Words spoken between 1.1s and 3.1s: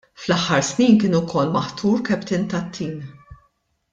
ukoll maħtur captain tat-tim.